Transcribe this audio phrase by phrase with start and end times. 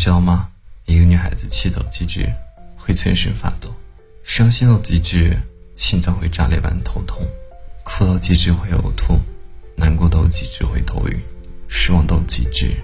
[0.00, 0.48] 知道吗？
[0.86, 2.26] 一个女孩子气到极致，
[2.74, 3.68] 会全身发抖；
[4.24, 5.36] 伤心到极致，
[5.76, 7.18] 心脏会炸裂般头痛；
[7.84, 9.20] 哭到极致会呕吐；
[9.76, 11.18] 难过到极致会头晕；
[11.68, 12.74] 失望到极致。